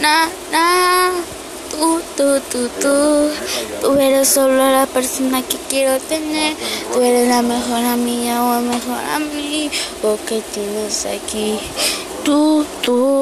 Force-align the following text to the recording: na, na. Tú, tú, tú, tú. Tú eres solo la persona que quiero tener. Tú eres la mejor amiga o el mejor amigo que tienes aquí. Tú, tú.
na, 0.00 0.28
na. 0.52 1.10
Tú, 1.70 2.00
tú, 2.16 2.40
tú, 2.50 2.68
tú. 2.80 3.30
Tú 3.80 3.94
eres 3.98 4.28
solo 4.28 4.56
la 4.56 4.86
persona 4.86 5.42
que 5.42 5.56
quiero 5.68 5.98
tener. 6.00 6.56
Tú 6.92 7.00
eres 7.00 7.28
la 7.28 7.42
mejor 7.42 7.84
amiga 7.84 8.44
o 8.44 8.58
el 8.58 8.64
mejor 8.64 8.98
amigo 9.14 10.18
que 10.26 10.40
tienes 10.52 11.06
aquí. 11.06 11.58
Tú, 12.24 12.64
tú. 12.82 13.18